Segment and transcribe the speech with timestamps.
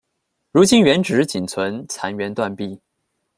[0.51, 2.79] 如今原址仅存残垣断壁。